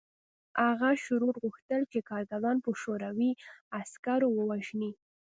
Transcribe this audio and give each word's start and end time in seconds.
هغه 0.65 0.89
شرور 1.03 1.33
غوښتل 1.43 1.81
چې 1.91 1.99
کارګران 2.09 2.57
په 2.65 2.71
شوروي 2.81 3.31
عسکرو 3.79 4.27
ووژني 4.33 4.91